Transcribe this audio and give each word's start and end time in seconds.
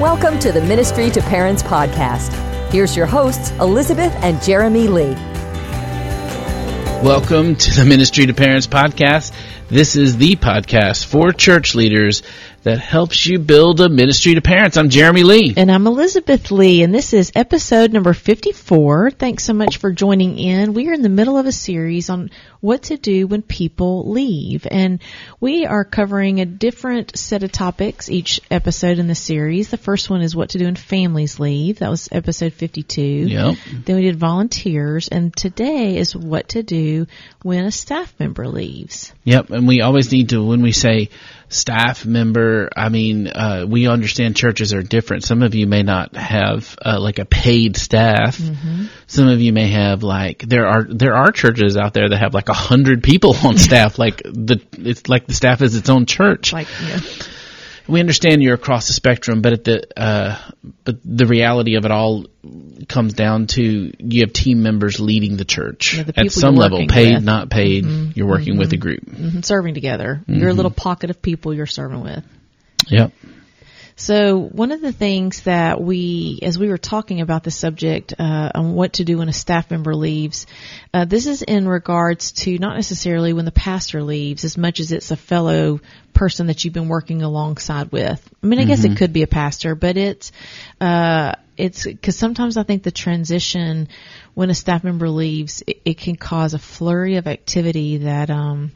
Welcome 0.00 0.38
to 0.38 0.50
the 0.50 0.62
Ministry 0.62 1.10
to 1.10 1.20
Parents 1.20 1.62
podcast. 1.62 2.32
Here's 2.72 2.96
your 2.96 3.04
hosts, 3.04 3.50
Elizabeth 3.60 4.14
and 4.22 4.40
Jeremy 4.40 4.88
Lee. 4.88 5.12
Welcome 7.04 7.54
to 7.54 7.74
the 7.74 7.84
Ministry 7.84 8.24
to 8.24 8.32
Parents 8.32 8.66
podcast. 8.66 9.34
This 9.68 9.96
is 9.96 10.16
the 10.16 10.36
podcast 10.36 11.04
for 11.04 11.32
church 11.32 11.74
leaders 11.74 12.22
that 12.62 12.78
helps 12.78 13.26
you 13.26 13.38
build 13.38 13.80
a 13.80 13.88
ministry 13.88 14.34
to 14.34 14.42
parents. 14.42 14.76
I'm 14.76 14.90
Jeremy 14.90 15.22
Lee. 15.22 15.54
And 15.56 15.70
I'm 15.70 15.86
Elizabeth 15.86 16.50
Lee, 16.50 16.82
and 16.82 16.94
this 16.94 17.14
is 17.14 17.32
episode 17.34 17.92
number 17.92 18.12
54. 18.12 19.12
Thanks 19.12 19.44
so 19.44 19.54
much 19.54 19.78
for 19.78 19.92
joining 19.92 20.38
in. 20.38 20.74
We 20.74 20.88
are 20.88 20.92
in 20.92 21.00
the 21.00 21.08
middle 21.08 21.38
of 21.38 21.46
a 21.46 21.52
series 21.52 22.10
on 22.10 22.30
what 22.60 22.82
to 22.84 22.98
do 22.98 23.26
when 23.26 23.40
people 23.40 24.10
leave. 24.10 24.66
And 24.70 25.00
we 25.40 25.64
are 25.64 25.84
covering 25.84 26.40
a 26.40 26.46
different 26.46 27.16
set 27.16 27.42
of 27.42 27.50
topics 27.50 28.10
each 28.10 28.42
episode 28.50 28.98
in 28.98 29.06
the 29.06 29.14
series. 29.14 29.70
The 29.70 29.78
first 29.78 30.10
one 30.10 30.20
is 30.20 30.36
what 30.36 30.50
to 30.50 30.58
do 30.58 30.66
when 30.66 30.76
families 30.76 31.40
leave. 31.40 31.78
That 31.78 31.88
was 31.88 32.10
episode 32.12 32.52
52. 32.52 33.02
Yep. 33.02 33.56
Then 33.86 33.96
we 33.96 34.02
did 34.02 34.16
volunteers, 34.16 35.08
and 35.08 35.34
today 35.34 35.96
is 35.96 36.14
what 36.14 36.50
to 36.50 36.62
do 36.62 37.06
when 37.42 37.64
a 37.64 37.72
staff 37.72 38.12
member 38.20 38.46
leaves. 38.48 39.14
Yep. 39.24 39.48
And 39.48 39.66
we 39.66 39.80
always 39.80 40.12
need 40.12 40.28
to, 40.28 40.44
when 40.44 40.60
we 40.60 40.72
say 40.72 41.08
staff 41.50 42.06
member, 42.06 42.70
I 42.74 42.88
mean, 42.88 43.26
uh, 43.28 43.66
we 43.68 43.88
understand 43.88 44.36
churches 44.36 44.72
are 44.72 44.82
different. 44.82 45.24
Some 45.24 45.42
of 45.42 45.54
you 45.54 45.66
may 45.66 45.82
not 45.82 46.16
have 46.16 46.76
uh, 46.84 46.98
like 46.98 47.18
a 47.18 47.24
paid 47.24 47.76
staff. 47.76 48.38
Mm-hmm. 48.38 48.86
Some 49.06 49.28
of 49.28 49.40
you 49.40 49.52
may 49.52 49.68
have 49.68 50.02
like 50.02 50.38
there 50.38 50.66
are 50.66 50.84
there 50.84 51.14
are 51.14 51.32
churches 51.32 51.76
out 51.76 51.92
there 51.92 52.08
that 52.08 52.18
have 52.18 52.32
like 52.32 52.48
a 52.48 52.54
hundred 52.54 53.02
people 53.02 53.36
on 53.44 53.58
staff. 53.58 53.98
like 53.98 54.22
the 54.22 54.60
it's 54.72 55.08
like 55.08 55.26
the 55.26 55.34
staff 55.34 55.60
is 55.60 55.76
its 55.76 55.90
own 55.90 56.06
church. 56.06 56.52
Like, 56.52 56.68
yeah. 56.86 57.00
We 57.90 58.00
understand 58.00 58.42
you're 58.42 58.54
across 58.54 58.86
the 58.86 58.92
spectrum, 58.92 59.42
but 59.42 59.52
at 59.52 59.64
the 59.64 60.00
uh, 60.00 60.38
but 60.84 60.98
the 61.04 61.26
reality 61.26 61.76
of 61.76 61.84
it 61.84 61.90
all 61.90 62.26
comes 62.88 63.12
down 63.12 63.46
to 63.48 63.92
you 63.98 64.20
have 64.22 64.32
team 64.32 64.62
members 64.62 64.98
leading 65.00 65.36
the 65.36 65.44
church 65.44 65.96
Yeah, 65.96 66.04
the 66.04 66.20
at 66.20 66.32
some 66.32 66.56
level, 66.56 66.86
paid, 66.86 67.14
with. 67.16 67.24
not 67.24 67.50
paid. 67.50 67.84
You're 68.16 68.26
working 68.28 68.56
with 68.56 68.72
a 68.72 68.76
group. 68.76 69.04
Mhm, 69.04 69.44
serving 69.44 69.74
together. 69.74 70.20
Your 70.26 70.52
little 70.54 70.70
pocket 70.70 71.10
of 71.10 71.20
people 71.20 71.52
you're 71.52 71.66
serving 71.66 72.02
with. 72.02 72.24
Yep. 72.88 73.12
So 74.00 74.38
one 74.38 74.72
of 74.72 74.80
the 74.80 74.92
things 74.92 75.42
that 75.42 75.78
we, 75.78 76.38
as 76.40 76.58
we 76.58 76.70
were 76.70 76.78
talking 76.78 77.20
about 77.20 77.44
the 77.44 77.50
subject 77.50 78.14
uh, 78.18 78.50
on 78.54 78.72
what 78.72 78.94
to 78.94 79.04
do 79.04 79.18
when 79.18 79.28
a 79.28 79.32
staff 79.34 79.70
member 79.70 79.94
leaves, 79.94 80.46
uh, 80.94 81.04
this 81.04 81.26
is 81.26 81.42
in 81.42 81.68
regards 81.68 82.32
to 82.32 82.56
not 82.58 82.76
necessarily 82.76 83.34
when 83.34 83.44
the 83.44 83.52
pastor 83.52 84.02
leaves, 84.02 84.46
as 84.46 84.56
much 84.56 84.80
as 84.80 84.90
it's 84.90 85.10
a 85.10 85.16
fellow 85.16 85.80
person 86.14 86.46
that 86.46 86.64
you've 86.64 86.72
been 86.72 86.88
working 86.88 87.20
alongside 87.20 87.92
with. 87.92 88.26
I 88.42 88.46
mean, 88.46 88.58
I 88.58 88.64
guess 88.64 88.84
it 88.84 88.96
could 88.96 89.12
be 89.12 89.22
a 89.22 89.26
pastor, 89.26 89.74
but 89.74 89.98
it's 89.98 90.32
uh, 90.80 91.34
it's 91.58 91.84
because 91.84 92.16
sometimes 92.16 92.56
I 92.56 92.62
think 92.62 92.82
the 92.82 92.90
transition 92.90 93.88
when 94.32 94.48
a 94.48 94.54
staff 94.54 94.82
member 94.82 95.10
leaves, 95.10 95.62
it, 95.66 95.82
it 95.84 95.98
can 95.98 96.16
cause 96.16 96.54
a 96.54 96.58
flurry 96.58 97.16
of 97.16 97.26
activity 97.26 97.98
that. 97.98 98.30
Um, 98.30 98.72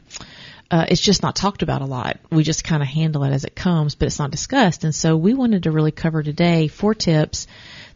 uh, 0.71 0.85
it's 0.89 1.01
just 1.01 1.21
not 1.21 1.35
talked 1.35 1.61
about 1.61 1.81
a 1.81 1.85
lot. 1.85 2.17
We 2.31 2.43
just 2.43 2.63
kind 2.63 2.81
of 2.81 2.89
handle 2.89 3.23
it 3.23 3.31
as 3.31 3.43
it 3.43 3.55
comes, 3.55 3.95
but 3.95 4.07
it's 4.07 4.19
not 4.19 4.31
discussed. 4.31 4.83
And 4.83 4.93
so 4.93 5.15
we 5.15 5.33
wanted 5.33 5.63
to 5.63 5.71
really 5.71 5.91
cover 5.91 6.23
today 6.23 6.67
four 6.67 6.93
tips 6.93 7.47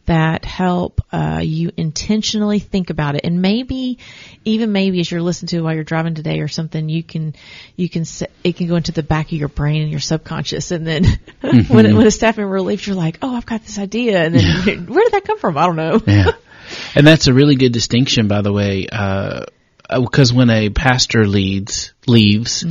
that 0.06 0.44
help 0.44 1.02
uh, 1.12 1.40
you 1.44 1.72
intentionally 1.78 2.58
think 2.58 2.90
about 2.90 3.16
it, 3.16 3.22
and 3.26 3.44
maybe 3.44 4.00
even 4.44 4.72
maybe 4.72 5.00
as 5.00 5.12
you're 5.12 5.22
listening 5.22 5.50
to 5.50 5.58
it 5.58 5.62
while 5.62 5.76
you're 5.76 5.84
driving 5.84 6.16
today 6.16 6.40
or 6.40 6.48
something, 6.48 6.90
you 6.90 7.04
can 7.04 7.36
you 7.76 7.88
can 7.88 8.06
it 8.44 8.58
can 8.58 8.68
go 8.68 8.76
into 8.76 8.92
the 8.92 9.04
back 9.04 9.28
of 9.28 9.34
your 9.34 9.50
brain 9.50 9.84
and 9.84 9.92
your 9.92 10.00
subconscious, 10.00 10.72
and 10.72 10.88
then 10.88 11.04
when 11.42 11.96
when 11.96 12.08
a 12.08 12.12
staff 12.12 12.38
member 12.38 12.60
leaves, 12.60 12.88
you're 12.88 12.96
like, 12.96 13.20
oh, 13.22 13.36
I've 13.36 13.46
got 13.46 13.64
this 13.64 13.78
idea, 13.78 14.24
and 14.24 14.34
then 14.34 14.86
where 14.88 15.04
did 15.04 15.14
that 15.14 15.26
come 15.26 15.38
from? 15.38 15.58
I 15.58 15.68
don't 15.68 15.76
know. 15.76 16.02
Yeah. 16.08 16.32
and 16.96 17.06
that's 17.06 17.28
a 17.28 17.34
really 17.34 17.56
good 17.56 17.72
distinction, 17.72 18.28
by 18.28 18.42
the 18.42 18.52
way, 18.52 18.88
uh, 18.92 19.46
because 19.90 20.32
when 20.32 20.50
a 20.50 20.70
pastor 20.70 21.26
leads 21.26 21.94
leaves, 22.08 22.64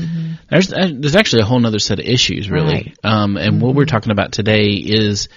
there's 0.50 0.72
uh, 0.72 0.90
there's 0.92 1.16
actually 1.16 1.42
a 1.42 1.44
whole 1.44 1.64
other 1.66 1.78
set 1.78 1.98
of 1.98 2.06
issues, 2.06 2.50
really. 2.50 2.74
Right. 2.74 2.96
Um, 3.04 3.36
and 3.36 3.60
what 3.60 3.74
we're 3.74 3.86
talking 3.86 4.12
about 4.12 4.32
today 4.32 4.74
is 4.74 5.28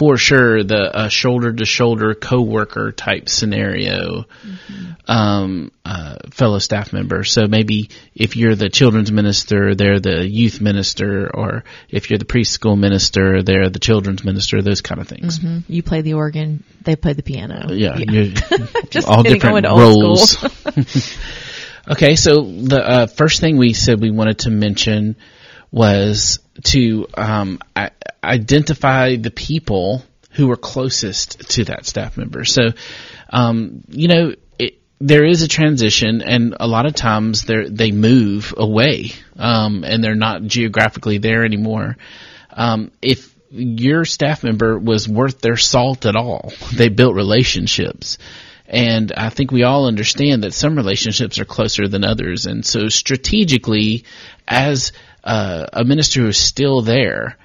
for 0.00 0.16
sure 0.16 0.64
the 0.64 1.10
shoulder 1.10 1.52
to 1.52 1.66
shoulder 1.66 2.14
coworker 2.14 2.90
type 2.90 3.28
scenario, 3.28 4.24
um, 5.06 5.70
uh, 5.84 6.16
fellow 6.30 6.58
staff 6.58 6.94
member. 6.94 7.22
So 7.22 7.46
maybe 7.46 7.90
if 8.14 8.34
you're 8.34 8.54
the 8.54 8.70
children's 8.70 9.12
minister, 9.12 9.74
they're 9.74 10.00
the 10.00 10.26
youth 10.26 10.58
minister, 10.62 11.30
or 11.30 11.64
if 11.90 12.08
you're 12.08 12.18
the 12.18 12.24
preschool 12.24 12.78
minister, 12.78 13.42
they're 13.42 13.68
the 13.68 13.78
children's 13.78 14.24
minister. 14.24 14.62
Those 14.62 14.80
kind 14.80 15.02
of 15.02 15.06
things. 15.06 15.38
You 15.68 15.82
play 15.82 16.00
the 16.00 16.14
organ, 16.14 16.64
they 16.80 16.96
play 16.96 17.12
the 17.12 17.22
piano. 17.22 17.70
Yeah, 17.70 17.98
you're- 17.98 18.32
Just 18.88 19.06
all 19.06 19.22
different 19.22 19.66
roles. 19.66 20.42
okay, 21.90 22.16
so 22.16 22.40
the 22.40 22.82
uh, 22.82 23.06
first 23.06 23.42
thing 23.42 23.58
we 23.58 23.74
said 23.74 24.00
we 24.00 24.10
wanted 24.10 24.38
to 24.40 24.50
mention 24.50 25.16
was 25.70 26.38
to 26.64 27.06
um, 27.16 27.58
identify 28.22 29.16
the 29.16 29.30
people 29.30 30.02
who 30.32 30.50
are 30.50 30.56
closest 30.56 31.50
to 31.50 31.64
that 31.64 31.86
staff 31.86 32.16
member. 32.16 32.44
So, 32.44 32.68
um, 33.30 33.82
you 33.88 34.08
know, 34.08 34.34
it, 34.58 34.78
there 35.00 35.24
is 35.24 35.42
a 35.42 35.48
transition, 35.48 36.22
and 36.22 36.56
a 36.60 36.68
lot 36.68 36.86
of 36.86 36.94
times 36.94 37.42
they 37.42 37.68
they 37.68 37.90
move 37.90 38.54
away, 38.56 39.12
um, 39.36 39.84
and 39.84 40.02
they're 40.02 40.14
not 40.14 40.42
geographically 40.42 41.18
there 41.18 41.44
anymore. 41.44 41.96
Um, 42.50 42.92
if 43.02 43.34
your 43.50 44.04
staff 44.04 44.44
member 44.44 44.78
was 44.78 45.08
worth 45.08 45.40
their 45.40 45.56
salt 45.56 46.06
at 46.06 46.16
all, 46.16 46.52
they 46.74 46.88
built 46.88 47.14
relationships. 47.14 48.18
And 48.66 49.10
I 49.12 49.30
think 49.30 49.50
we 49.50 49.64
all 49.64 49.88
understand 49.88 50.44
that 50.44 50.54
some 50.54 50.76
relationships 50.76 51.40
are 51.40 51.44
closer 51.44 51.88
than 51.88 52.04
others. 52.04 52.46
And 52.46 52.64
so 52.64 52.88
strategically, 52.88 54.04
as 54.46 54.92
uh, 55.24 55.66
a 55.72 55.84
minister 55.84 56.22
who 56.22 56.28
is 56.28 56.38
still 56.38 56.82
there, 56.82 57.36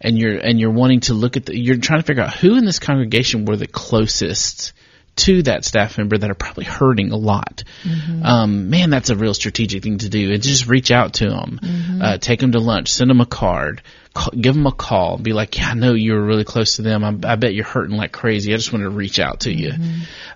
and 0.00 0.18
you're 0.18 0.36
and 0.36 0.60
you're 0.60 0.70
wanting 0.70 1.00
to 1.00 1.14
look 1.14 1.36
at 1.36 1.46
the, 1.46 1.58
you're 1.58 1.76
trying 1.76 2.00
to 2.00 2.06
figure 2.06 2.22
out 2.22 2.34
who 2.34 2.56
in 2.56 2.64
this 2.64 2.78
congregation 2.78 3.44
were 3.44 3.56
the 3.56 3.66
closest 3.66 4.72
to 5.14 5.42
that 5.42 5.64
staff 5.64 5.98
member 5.98 6.16
that 6.16 6.30
are 6.30 6.34
probably 6.34 6.64
hurting 6.64 7.12
a 7.12 7.16
lot. 7.16 7.64
Um, 8.24 8.70
man, 8.70 8.88
that's 8.88 9.10
a 9.10 9.16
real 9.16 9.34
strategic 9.34 9.82
thing 9.82 9.98
to 9.98 10.08
do. 10.08 10.32
And 10.32 10.42
just 10.42 10.66
reach 10.66 10.90
out 10.90 11.14
to 11.14 11.28
them, 11.28 11.60
uh, 12.02 12.18
take 12.18 12.40
them 12.40 12.52
to 12.52 12.60
lunch, 12.60 12.90
send 12.90 13.10
them 13.10 13.20
a 13.20 13.26
card, 13.26 13.82
call, 14.14 14.30
give 14.38 14.54
them 14.54 14.66
a 14.66 14.72
call, 14.72 15.18
be 15.18 15.32
like, 15.32 15.58
"Yeah, 15.58 15.68
I 15.68 15.74
know 15.74 15.92
you 15.92 16.14
were 16.14 16.24
really 16.24 16.44
close 16.44 16.76
to 16.76 16.82
them. 16.82 17.04
I, 17.04 17.32
I 17.32 17.36
bet 17.36 17.54
you're 17.54 17.64
hurting 17.64 17.96
like 17.96 18.12
crazy. 18.12 18.54
I 18.54 18.56
just 18.56 18.72
wanted 18.72 18.84
to 18.84 18.90
reach 18.90 19.18
out 19.18 19.40
to 19.40 19.52
you." 19.52 19.72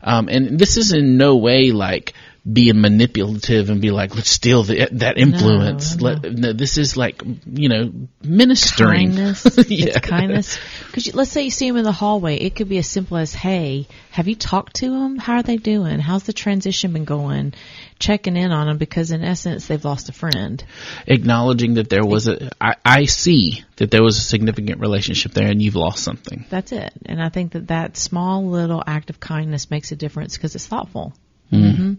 Um, 0.02 0.28
and 0.28 0.58
this 0.58 0.76
is 0.76 0.92
in 0.92 1.16
no 1.16 1.36
way 1.36 1.70
like 1.70 2.12
being 2.50 2.80
manipulative 2.80 3.70
and 3.70 3.80
be 3.80 3.90
like, 3.90 4.14
let's 4.14 4.30
steal 4.30 4.62
the, 4.62 4.88
that 4.92 5.18
influence. 5.18 5.96
no, 5.96 6.04
Let, 6.04 6.32
no, 6.32 6.52
this 6.52 6.78
is 6.78 6.96
like, 6.96 7.22
you 7.46 7.68
know, 7.68 7.92
ministering. 8.22 9.08
kindness. 9.14 9.44
Yeah. 9.68 9.86
It's 9.86 10.00
kindness. 10.00 10.58
Because 10.86 11.12
let's 11.14 11.30
say 11.30 11.42
you 11.42 11.50
see 11.50 11.68
them 11.68 11.76
in 11.76 11.84
the 11.84 11.92
hallway, 11.92 12.36
it 12.36 12.54
could 12.54 12.68
be 12.68 12.78
as 12.78 12.86
simple 12.86 13.16
as, 13.16 13.34
"Hey, 13.34 13.88
have 14.10 14.28
you 14.28 14.36
talked 14.36 14.76
to 14.76 14.90
them? 14.90 15.18
How 15.18 15.34
are 15.36 15.42
they 15.42 15.56
doing? 15.56 15.98
How's 15.98 16.22
the 16.22 16.32
transition 16.32 16.92
been 16.92 17.04
going?" 17.04 17.52
Checking 17.98 18.36
in 18.36 18.52
on 18.52 18.66
them 18.68 18.78
because 18.78 19.10
in 19.10 19.24
essence 19.24 19.66
they've 19.66 19.84
lost 19.84 20.08
a 20.08 20.12
friend. 20.12 20.62
Acknowledging 21.06 21.74
that 21.74 21.88
there 21.88 22.04
was 22.04 22.28
a, 22.28 22.50
I, 22.60 22.74
I 22.84 23.04
see 23.06 23.64
that 23.76 23.90
there 23.90 24.02
was 24.02 24.18
a 24.18 24.20
significant 24.20 24.80
relationship 24.80 25.32
there 25.32 25.48
and 25.48 25.60
you've 25.60 25.76
lost 25.76 26.04
something. 26.04 26.44
That's 26.50 26.72
it. 26.72 26.92
And 27.06 27.20
I 27.20 27.30
think 27.30 27.52
that 27.52 27.68
that 27.68 27.96
small 27.96 28.46
little 28.46 28.82
act 28.86 29.10
of 29.10 29.18
kindness 29.18 29.70
makes 29.70 29.92
a 29.92 29.96
difference 29.96 30.36
because 30.36 30.54
it's 30.54 30.66
thoughtful. 30.66 31.14
Hmm. 31.50 31.56
Mm-hmm. 31.56 31.92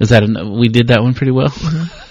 Is 0.00 0.08
that 0.08 0.24
an, 0.24 0.58
we 0.58 0.68
did 0.68 0.88
that 0.88 1.02
one 1.02 1.14
pretty 1.14 1.30
well? 1.30 1.54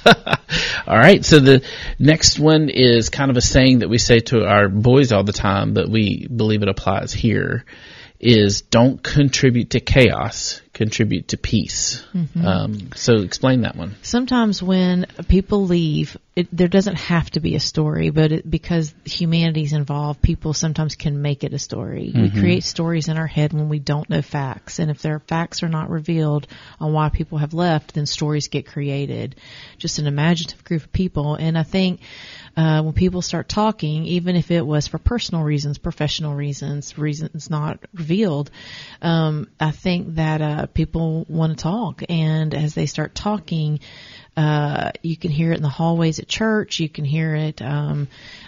all 0.87 0.97
right. 0.97 1.23
So 1.23 1.39
the 1.39 1.63
next 1.99 2.39
one 2.39 2.69
is 2.69 3.09
kind 3.09 3.29
of 3.29 3.37
a 3.37 3.41
saying 3.41 3.79
that 3.79 3.89
we 3.89 3.97
say 3.97 4.19
to 4.19 4.45
our 4.45 4.69
boys 4.69 5.11
all 5.11 5.23
the 5.23 5.33
time, 5.33 5.73
but 5.73 5.89
we 5.89 6.27
believe 6.27 6.63
it 6.63 6.69
applies 6.69 7.13
here. 7.13 7.65
Is 8.19 8.61
don't 8.61 9.03
contribute 9.03 9.71
to 9.71 9.81
chaos, 9.81 10.61
contribute 10.73 11.29
to 11.29 11.37
peace. 11.37 12.03
Um, 12.43 12.89
so 12.95 13.17
explain 13.17 13.61
that 13.61 13.75
one. 13.75 13.95
sometimes 14.01 14.61
when 14.61 15.05
people 15.27 15.65
leave, 15.65 16.17
it, 16.35 16.47
there 16.51 16.67
doesn't 16.67 16.95
have 16.95 17.29
to 17.31 17.39
be 17.39 17.55
a 17.55 17.59
story, 17.59 18.09
but 18.09 18.31
it, 18.31 18.49
because 18.49 18.93
humanity's 19.05 19.71
involved, 19.73 20.21
people 20.21 20.53
sometimes 20.53 20.95
can 20.95 21.21
make 21.21 21.43
it 21.43 21.53
a 21.53 21.59
story. 21.59 22.11
We 22.15 22.31
create 22.31 22.63
stories 22.63 23.07
in 23.07 23.17
our 23.17 23.27
head 23.27 23.53
when 23.53 23.69
we 23.69 23.77
don't 23.77 24.09
know 24.09 24.23
facts, 24.23 24.79
and 24.79 24.89
if 24.89 25.01
their 25.03 25.19
facts 25.19 25.61
are 25.61 25.69
not 25.69 25.91
revealed 25.91 26.47
on 26.79 26.91
why 26.91 27.09
people 27.09 27.37
have 27.37 27.53
left, 27.53 27.93
then 27.93 28.07
stories 28.07 28.47
get 28.47 28.65
created. 28.65 29.35
Just 29.77 29.99
an 29.99 30.07
imaginative 30.07 30.63
group 30.63 30.83
of 30.83 30.91
people, 30.91 31.35
and 31.35 31.55
I 31.55 31.63
think 31.63 31.99
uh, 32.55 32.81
when 32.81 32.93
people 32.93 33.21
start 33.21 33.49
talking, 33.49 34.05
even 34.05 34.35
if 34.35 34.51
it 34.51 34.65
was 34.65 34.87
for 34.87 34.97
personal 34.97 35.43
reasons, 35.43 35.77
professional 35.77 36.35
reasons, 36.35 36.97
reasons 36.97 37.49
not 37.49 37.79
revealed, 37.93 38.51
um, 39.01 39.49
I 39.59 39.71
think 39.71 40.15
that 40.15 40.41
uh, 40.41 40.62
people 40.67 41.25
want 41.27 41.57
to 41.57 41.61
talk, 41.61 42.03
and 42.09 42.53
as 42.53 42.75
they 42.75 42.85
start 42.85 43.15
talking, 43.15 43.79
uh, 44.35 44.91
you 45.01 45.15
can 45.15 45.31
hear 45.31 45.51
it 45.51 45.57
in 45.57 45.63
the 45.63 45.69
hallways 45.69 46.19
at 46.19 46.27
church. 46.27 46.79
You 46.79 46.89
can 46.89 47.05
hear 47.05 47.35
it 47.35 47.61
um, 47.61 48.07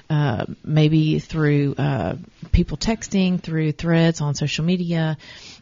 uh, 0.09 0.45
maybe 0.63 1.19
through 1.19 1.75
uh, 1.77 2.15
people 2.51 2.77
texting 2.77 3.39
through 3.41 3.73
threads 3.73 4.21
on 4.21 4.33
social 4.35 4.65
media. 4.65 5.17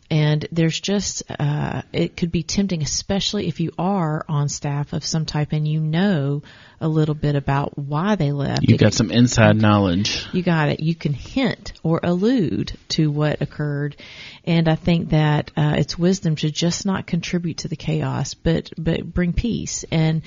And 0.09 0.47
there's 0.51 0.79
just, 0.79 1.23
uh, 1.29 1.81
it 1.91 2.15
could 2.15 2.31
be 2.31 2.44
tempting, 2.44 2.83
especially 2.83 3.47
if 3.47 3.59
you 3.59 3.71
are 3.77 4.23
on 4.29 4.47
staff 4.47 4.94
of 4.94 5.03
some 5.03 5.25
type 5.25 5.53
and 5.53 5.67
you 5.67 5.79
know 5.79 6.44
a 6.83 6.88
little 6.88 7.15
bit 7.15 7.35
about 7.35 7.77
why 7.77 8.15
they 8.15 8.31
left. 8.31 8.63
You 8.63 8.75
It 8.75 8.80
got 8.81 8.94
some 8.94 9.09
inside 9.12 9.56
knowledge. 9.56 10.25
you 10.33 10.44
got 10.44 10.69
it. 10.69 10.80
You 10.81 10.94
can 10.95 11.13
hint 11.13 11.74
or 11.81 12.00
allude 12.03 12.74
to 12.89 13.09
what 13.09 13.41
occurred, 13.41 13.95
and 14.44 14.68
I 14.68 14.75
think 14.75 15.09
that 15.09 15.51
uh, 15.57 15.75
it's 15.77 15.97
wisdom 15.97 16.35
to 16.38 16.51
just 16.51 16.85
not 16.85 17.07
contribute 17.07 17.59
to 17.59 17.68
the 17.68 17.75
chaos, 17.75 18.33
but 18.33 18.69
but 18.77 19.06
bring 19.06 19.33
peace 19.33 19.85
and 19.91 20.21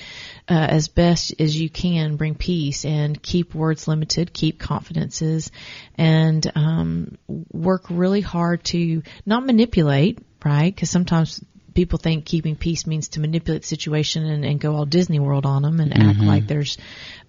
uh, 0.48 0.54
as 0.70 0.88
best 0.88 1.34
as 1.38 1.54
you 1.58 1.68
can 1.68 2.16
bring 2.16 2.34
peace 2.34 2.84
and 2.84 3.20
keep 3.22 3.54
words 3.54 3.86
limited, 3.86 4.32
keep 4.32 4.58
confidences, 4.58 5.50
and 5.98 6.50
um, 6.54 7.18
work 7.52 7.84
really 7.90 8.20
hard 8.22 8.64
to 8.64 9.02
not 9.26 9.44
manipulate, 9.44 10.18
right? 10.44 10.74
Because 10.74 10.90
sometimes 10.90 11.44
people 11.76 11.98
think 11.98 12.24
keeping 12.24 12.56
peace 12.56 12.86
means 12.86 13.08
to 13.10 13.20
manipulate 13.20 13.62
the 13.62 13.68
situation 13.68 14.24
and, 14.24 14.44
and 14.44 14.58
go 14.58 14.74
all 14.74 14.86
Disney 14.86 15.20
World 15.20 15.46
on 15.46 15.62
them 15.62 15.78
and 15.78 15.92
act 15.92 16.20
like 16.20 16.48
there's 16.48 16.78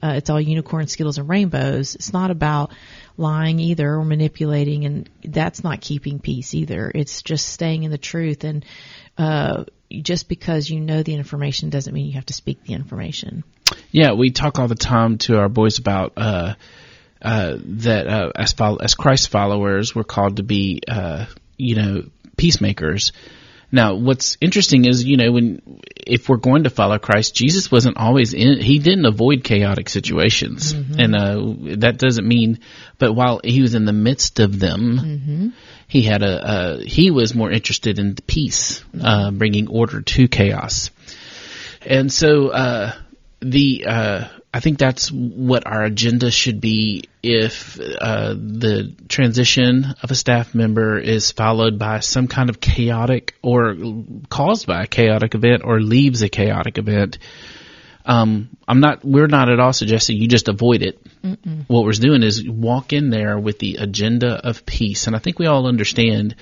uh, 0.02 0.14
it's 0.16 0.30
all 0.30 0.42
unicorn 0.42 0.88
skittles 0.88 1.18
and 1.18 1.30
rainbows. 1.30 1.94
It's 1.94 2.14
not 2.14 2.32
about 2.32 2.72
lying 3.18 3.60
either 3.60 3.96
or 3.96 4.06
manipulating, 4.06 4.86
and 4.86 5.10
that's 5.24 5.64
not 5.64 5.82
keeping 5.82 6.20
peace 6.20 6.56
either. 6.56 6.92
It's 6.96 7.22
just 7.22 7.48
staying 7.48 7.84
in 7.84 7.92
the 7.92 7.98
truth. 7.98 8.46
And 8.46 8.66
uh, 9.18 9.66
just 9.92 10.30
because 10.30 10.70
you 10.70 10.80
know 10.80 11.04
the 11.04 11.14
information 11.14 11.70
doesn't 11.70 11.94
mean 11.94 12.08
you 12.08 12.14
have 12.14 12.28
to 12.28 12.34
speak 12.34 12.64
the 12.64 12.74
information. 12.74 13.44
Yeah, 13.92 14.14
we 14.14 14.32
talk 14.32 14.60
all 14.60 14.68
the 14.68 14.76
time 14.76 15.18
to 15.20 15.38
our 15.40 15.50
boys 15.50 15.78
about 15.78 16.14
uh, 16.16 16.56
uh, 17.22 17.58
that 17.60 18.08
uh, 18.08 18.32
as 18.34 18.54
fol- 18.54 18.82
as 18.82 18.96
Christ 18.96 19.30
followers, 19.30 19.94
we're 19.94 20.06
called 20.06 20.38
to 20.38 20.44
be, 20.44 20.82
uh, 20.88 21.26
you 21.58 21.76
know, 21.76 22.04
peacemakers. 22.38 23.12
Now, 23.72 23.96
what's 23.96 24.38
interesting 24.40 24.86
is, 24.86 25.04
you 25.04 25.18
know, 25.18 25.32
when 25.32 25.82
if 25.96 26.30
we're 26.30 26.38
going 26.38 26.64
to 26.64 26.70
follow 26.70 26.98
Christ, 27.00 27.36
Jesus 27.36 27.70
wasn't 27.70 27.98
always 27.98 28.34
in. 28.34 28.62
He 28.62 28.80
didn't 28.80 29.06
avoid 29.06 29.44
chaotic 29.44 29.90
situations, 29.90 30.72
and 30.98 31.16
uh, 31.16 31.76
that 31.78 31.98
doesn't 31.98 32.26
mean. 32.26 32.60
But 32.98 33.14
while 33.14 33.42
he 33.44 33.62
was 33.62 33.76
in 33.76 33.84
the 33.84 33.94
midst 33.94 34.40
of 34.40 34.58
them, 34.60 35.54
he 35.88 36.02
had 36.04 36.24
a 36.24 36.48
uh, 36.48 36.80
he 36.80 37.12
was 37.12 37.36
more 37.36 37.52
interested 37.52 38.00
in 38.00 38.16
peace, 38.16 38.84
uh, 39.02 39.32
bringing 39.32 39.68
order 39.68 40.02
to 40.02 40.28
chaos. 40.30 40.90
And 41.86 42.12
so 42.12 42.50
uh, 42.50 42.94
the 43.42 43.86
uh, 43.86 44.28
I 44.58 44.60
think 44.60 44.80
that's 44.80 45.12
what 45.12 45.68
our 45.68 45.84
agenda 45.84 46.32
should 46.32 46.60
be 46.60 47.04
if 47.22 47.80
uh, 47.80 48.34
the 48.34 48.92
transition 49.08 49.94
of 50.02 50.10
a 50.10 50.16
staff 50.16 50.56
member 50.56 50.98
is 50.98 51.32
followed 51.32 51.78
by 51.78 52.00
some 52.00 52.28
kind 52.28 52.50
of 52.50 52.60
chaotic 52.60 53.36
or 53.44 53.76
caused 54.30 54.66
by 54.66 54.82
a 54.82 54.88
chaotic 54.88 55.36
event 55.36 55.62
or 55.64 55.80
leaves 55.80 56.24
a 56.24 56.30
chaotic 56.30 56.80
event. 56.80 57.20
Um, 58.04 58.50
I'm 58.68 58.80
not. 58.80 59.06
We're 59.06 59.28
not 59.28 59.48
at 59.48 59.60
all 59.60 59.74
suggesting 59.74 60.18
you 60.18 60.28
just 60.28 60.48
avoid 60.48 60.82
it. 60.82 61.06
What 61.68 61.84
we're 61.84 61.92
doing 61.92 62.24
is 62.24 62.44
walk 62.50 62.94
in 62.94 63.12
there 63.12 63.38
with 63.38 63.60
the 63.60 63.76
agenda 63.76 64.44
of 64.44 64.66
peace, 64.66 65.06
and 65.06 65.16
I 65.16 65.20
think 65.20 65.38
we 65.38 65.46
all 65.46 65.68
understand. 65.68 66.36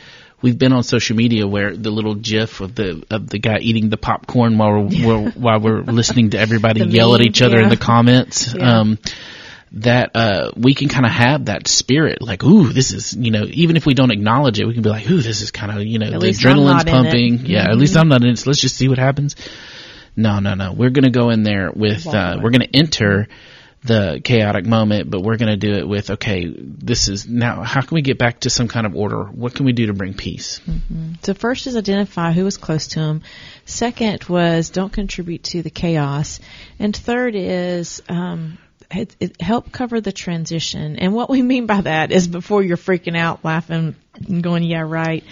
We've 0.45 0.59
been 0.59 0.73
on 0.73 0.83
social 0.83 1.15
media 1.15 1.47
where 1.47 1.75
the 1.75 1.89
little 1.89 2.13
GIF 2.13 2.61
of 2.61 2.75
the 2.75 3.03
of 3.09 3.27
the 3.27 3.39
guy 3.39 3.57
eating 3.57 3.89
the 3.89 3.97
popcorn 3.97 4.59
while 4.59 4.83
we're, 4.83 5.07
we're 5.07 5.31
while 5.31 5.59
we're 5.59 5.81
listening 5.81 6.29
to 6.29 6.37
everybody 6.39 6.81
yell 6.87 7.15
at 7.15 7.21
each 7.21 7.41
other 7.41 7.57
in 7.59 7.69
the 7.69 7.77
comments. 7.77 8.53
Yeah. 8.53 8.81
Um, 8.81 8.99
that 9.71 10.11
uh, 10.15 10.51
we 10.55 10.75
can 10.75 10.87
kind 10.87 11.03
of 11.07 11.11
have 11.11 11.45
that 11.45 11.67
spirit, 11.67 12.21
like, 12.21 12.43
ooh, 12.43 12.71
this 12.71 12.93
is, 12.93 13.13
you 13.15 13.31
know, 13.31 13.43
even 13.49 13.75
if 13.75 13.87
we 13.87 13.95
don't 13.95 14.11
acknowledge 14.11 14.59
it, 14.59 14.67
we 14.67 14.73
can 14.75 14.83
be 14.83 14.89
like, 14.89 15.09
ooh, 15.09 15.19
this 15.19 15.41
is 15.41 15.49
kind 15.49 15.71
of, 15.71 15.83
you 15.83 15.97
know, 15.97 16.11
the 16.11 16.27
adrenaline's 16.27 16.85
not 16.85 16.87
in 16.87 16.87
it. 16.87 16.91
pumping. 16.91 17.45
Yeah, 17.47 17.63
at 17.63 17.69
Mhm. 17.71 17.79
least 17.79 17.97
I'm 17.97 18.07
not 18.07 18.23
in 18.23 18.29
it. 18.29 18.37
So 18.37 18.51
let's 18.51 18.61
just 18.61 18.77
see 18.77 18.87
what 18.87 18.99
happens. 18.99 19.35
No, 20.15 20.37
no, 20.39 20.53
no. 20.53 20.73
We're 20.73 20.91
going 20.91 21.05
to 21.05 21.09
go 21.09 21.31
in 21.31 21.41
there 21.41 21.71
with, 21.71 22.05
uh, 22.05 22.37
we're 22.41 22.51
going 22.51 22.61
to 22.69 22.73
enter 22.77 23.27
the 23.85 24.21
chaotic 24.23 24.65
moment, 24.65 25.09
but 25.09 25.21
we're 25.21 25.37
going 25.37 25.51
to 25.51 25.57
do 25.57 25.73
it 25.73 25.87
with, 25.87 26.09
okay, 26.09 26.51
this 26.57 27.07
is 27.07 27.27
now, 27.27 27.61
how 27.63 27.81
can 27.81 27.95
we 27.95 28.01
get 28.01 28.17
back 28.17 28.41
to 28.41 28.49
some 28.49 28.67
kind 28.67 28.85
of 28.85 28.95
order? 28.95 29.23
What 29.23 29.53
can 29.53 29.65
we 29.65 29.73
do 29.73 29.87
to 29.87 29.93
bring 29.93 30.13
peace? 30.13 30.59
So 31.23 31.33
first 31.33 31.67
is 31.67 31.75
identify 31.75 32.31
who 32.31 32.43
was 32.43 32.57
close 32.57 32.87
to 32.89 32.99
him. 32.99 33.21
Second 33.65 34.23
was 34.25 34.69
don't 34.69 34.91
contribute 34.91 35.43
to 35.45 35.61
the 35.61 35.69
chaos, 35.69 36.39
and 36.79 36.95
third 36.95 37.35
is 37.35 38.01
um, 38.09 38.57
it, 38.91 39.15
it 39.19 39.41
help 39.41 39.71
cover 39.71 40.01
the 40.01 40.11
transition. 40.11 40.97
And 40.97 41.13
what 41.13 41.29
we 41.29 41.41
mean 41.41 41.65
by 41.65 41.81
that 41.81 42.11
is 42.11 42.27
before 42.27 42.63
you're 42.63 42.77
freaking 42.77 43.17
out, 43.17 43.43
laughing, 43.43 43.95
going, 44.41 44.63
"Yeah, 44.63 44.81
right." 44.81 45.23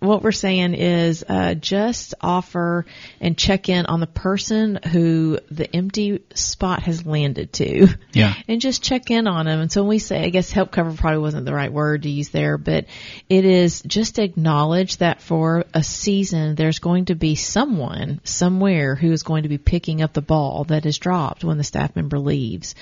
What 0.00 0.22
we're 0.22 0.32
saying 0.32 0.74
is 0.74 1.24
uh, 1.28 1.54
just 1.54 2.14
offer 2.20 2.86
and 3.20 3.36
check 3.36 3.68
in 3.68 3.86
on 3.86 4.00
the 4.00 4.06
person 4.06 4.78
who 4.90 5.38
the 5.50 5.74
empty 5.74 6.22
spot 6.34 6.82
has 6.84 7.04
landed 7.06 7.52
to 7.54 7.88
Yeah. 8.12 8.34
and 8.48 8.60
just 8.60 8.82
check 8.82 9.10
in 9.10 9.26
on 9.26 9.46
them. 9.46 9.60
And 9.60 9.70
so 9.72 9.82
when 9.82 9.88
we 9.88 9.98
say, 9.98 10.24
I 10.24 10.28
guess 10.28 10.50
help 10.50 10.70
cover 10.70 10.92
probably 10.92 11.18
wasn't 11.20 11.46
the 11.46 11.54
right 11.54 11.72
word 11.72 12.02
to 12.02 12.10
use 12.10 12.30
there, 12.30 12.58
but 12.58 12.86
it 13.28 13.44
is 13.44 13.82
just 13.82 14.18
acknowledge 14.18 14.98
that 14.98 15.20
for 15.20 15.64
a 15.74 15.82
season, 15.82 16.54
there's 16.54 16.78
going 16.78 17.06
to 17.06 17.14
be 17.14 17.34
someone 17.34 18.20
somewhere 18.24 18.94
who 18.94 19.12
is 19.12 19.22
going 19.22 19.42
to 19.44 19.48
be 19.48 19.58
picking 19.58 20.02
up 20.02 20.12
the 20.12 20.22
ball 20.22 20.64
that 20.64 20.86
is 20.86 20.98
dropped 20.98 21.44
when 21.44 21.58
the 21.58 21.64
staff 21.64 21.94
member 21.96 22.18
leaves. 22.18 22.74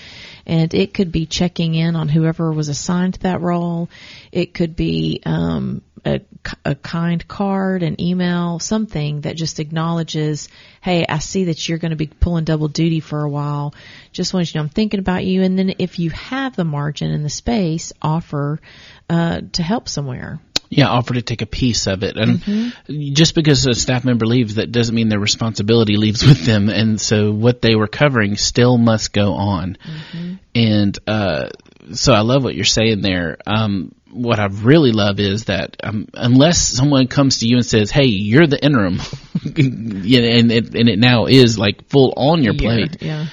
And 0.47 0.73
it 0.75 0.95
could 0.95 1.13
be 1.13 1.27
checking 1.27 1.75
in 1.75 1.97
on 1.97 2.09
whoever 2.09 2.53
was 2.53 2.69
assigned 2.69 3.15
to 3.15 3.21
that 3.21 3.41
role. 3.41 3.89
It 4.33 4.55
could 4.55 4.77
be, 4.77 5.21
um, 5.31 5.83
a, 6.05 6.21
a 6.65 6.75
kind 6.75 7.27
card, 7.29 7.83
an 7.83 8.01
email, 8.01 8.59
something 8.59 9.21
that 9.21 9.37
just 9.37 9.61
acknowledges, 9.61 10.49
hey, 10.81 11.07
I 11.09 11.19
see 11.19 11.45
that 11.45 11.69
you're 11.69 11.79
going 11.79 11.91
to 11.91 11.97
be 11.97 12.09
pulling 12.09 12.45
double 12.45 12.69
duty 12.69 13.01
for 13.01 13.23
a 13.23 13.31
while. 13.31 13.75
Just 14.13 14.35
want 14.35 14.47
you 14.47 14.53
to 14.53 14.59
know 14.59 14.63
I'm 14.65 14.71
thinking 14.71 14.99
about 14.99 15.25
you. 15.25 15.43
And 15.43 15.57
then 15.57 15.75
if 15.79 15.99
you 15.99 16.11
have 16.11 16.57
the 16.57 16.65
margin 16.65 17.13
and 17.13 17.25
the 17.25 17.31
space, 17.31 17.93
offer 18.03 18.61
uh, 19.09 19.43
to 19.53 19.63
help 19.63 19.89
somewhere. 19.89 20.41
Yeah, 20.69 20.89
offer 20.89 21.15
to 21.15 21.23
take 21.23 21.43
a 21.43 21.47
piece 21.47 21.87
of 21.87 22.03
it. 22.03 22.17
And 22.17 22.41
Mm-hmm. 22.41 23.15
just 23.15 23.35
because 23.35 23.67
a 23.67 23.75
staff 23.75 24.05
member 24.05 24.27
leaves, 24.27 24.55
that 24.55 24.73
doesn't 24.73 24.95
mean 24.95 25.09
their 25.09 25.19
responsibility 25.19 25.97
leaves 25.97 26.25
with 26.25 26.45
them. 26.45 26.69
And 26.69 27.01
so 27.01 27.33
what 27.33 27.61
they 27.61 27.75
were 27.75 27.89
covering 27.89 28.37
still 28.37 28.79
must 28.79 29.13
go 29.13 29.35
on. 29.35 29.77
Mm-hmm. 29.85 30.35
And, 30.55 30.99
uh, 31.07 31.51
so 31.93 32.13
I 32.13 32.21
love 32.21 32.43
what 32.45 32.55
you're 32.55 32.65
saying 32.65 33.01
there. 33.03 33.39
Um, 33.47 33.95
what 34.11 34.39
I 34.41 34.47
really 34.47 34.93
love 34.93 35.21
is 35.21 35.45
that 35.45 35.77
um, 35.83 36.09
unless 36.15 36.59
someone 36.61 37.07
comes 37.07 37.39
to 37.39 37.47
you 37.47 37.57
and 37.57 37.67
says, 37.67 37.91
"Hey, 37.91 38.07
you're 38.07 38.47
the 38.47 38.63
interim," 38.63 39.01
yeah, 39.45 40.21
and 40.39 40.51
it, 40.53 40.75
and 40.75 40.89
it 40.89 40.99
now 40.99 41.27
is 41.27 41.59
like 41.59 41.89
full 41.89 42.13
on 42.17 42.43
your 42.43 42.55
plate, 42.55 43.03
Yeah. 43.03 43.27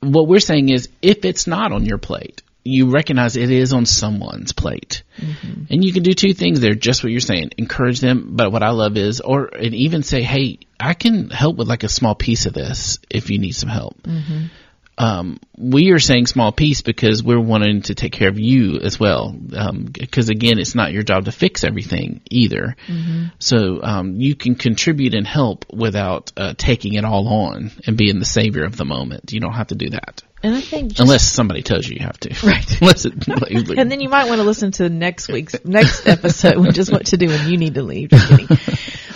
what 0.00 0.28
we're 0.28 0.40
saying 0.40 0.68
is 0.68 0.88
if 1.02 1.24
it's 1.24 1.46
not 1.46 1.72
on 1.72 1.84
your 1.86 1.98
plate, 1.98 2.42
you 2.66 2.90
recognize 2.90 3.36
it 3.36 3.50
is 3.50 3.72
on 3.72 3.84
someone's 3.86 4.52
plate. 4.52 5.02
And 5.70 5.84
you 5.84 5.92
can 5.92 6.02
do 6.02 6.12
two 6.14 6.32
things 6.34 6.60
there, 6.60 6.74
just 6.74 7.02
what 7.04 7.10
you're 7.10 7.20
saying. 7.20 7.50
Encourage 7.58 8.00
them, 8.00 8.30
but 8.36 8.52
what 8.52 8.62
I 8.62 8.70
love 8.70 8.96
is, 8.96 9.20
or, 9.20 9.46
and 9.46 9.74
even 9.74 10.02
say, 10.02 10.22
hey, 10.22 10.58
I 10.80 10.94
can 10.94 11.28
help 11.30 11.56
with 11.56 11.68
like 11.68 11.82
a 11.84 11.88
small 11.90 12.14
piece 12.14 12.46
of 12.46 12.54
this 12.54 12.98
if 13.10 13.28
you 13.30 13.38
need 13.38 13.52
some 13.52 13.68
help. 13.68 13.96
Um, 14.96 15.40
we 15.56 15.90
are 15.90 15.98
saying 15.98 16.26
small 16.26 16.52
piece 16.52 16.82
because 16.82 17.22
we're 17.22 17.40
wanting 17.40 17.82
to 17.82 17.94
take 17.94 18.12
care 18.12 18.28
of 18.28 18.38
you 18.38 18.78
as 18.80 18.98
well. 18.98 19.34
Um, 19.56 19.84
because 19.84 20.28
again, 20.28 20.58
it's 20.58 20.74
not 20.74 20.92
your 20.92 21.02
job 21.02 21.24
to 21.24 21.32
fix 21.32 21.64
everything 21.64 22.20
either. 22.30 22.76
So, 23.38 23.82
um, 23.82 24.16
you 24.16 24.36
can 24.36 24.54
contribute 24.54 25.14
and 25.14 25.26
help 25.26 25.66
without, 25.72 26.32
uh, 26.36 26.54
taking 26.56 26.94
it 26.94 27.04
all 27.04 27.26
on 27.28 27.72
and 27.86 27.96
being 27.96 28.18
the 28.18 28.24
savior 28.24 28.64
of 28.64 28.76
the 28.76 28.84
moment. 28.84 29.32
You 29.32 29.40
don't 29.40 29.54
have 29.54 29.68
to 29.68 29.74
do 29.74 29.90
that. 29.90 30.22
And 30.44 30.54
I 30.54 30.60
think 30.60 30.90
just, 30.90 31.00
Unless 31.00 31.24
somebody 31.24 31.62
tells 31.62 31.88
you 31.88 31.96
you 31.98 32.04
have 32.04 32.20
to. 32.20 32.28
Right. 32.46 32.80
Unless 32.82 33.06
it, 33.06 33.26
and 33.78 33.90
then 33.90 34.00
you 34.00 34.10
might 34.10 34.28
want 34.28 34.40
to 34.40 34.44
listen 34.44 34.72
to 34.72 34.90
next 34.90 35.28
week's 35.28 35.56
next 35.64 36.06
episode, 36.06 36.58
which 36.58 36.76
is 36.76 36.90
what 36.90 37.06
to 37.06 37.16
do 37.16 37.28
when 37.28 37.48
you 37.48 37.56
need 37.56 37.74
to 37.74 37.82
leave. 37.82 38.10
Just 38.10 38.28
kidding. 38.28 38.46